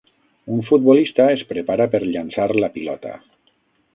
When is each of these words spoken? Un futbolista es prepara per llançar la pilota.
Un 0.53 0.63
futbolista 0.69 1.27
es 1.33 1.43
prepara 1.51 1.87
per 1.95 2.01
llançar 2.07 2.49
la 2.65 2.73
pilota. 2.79 3.13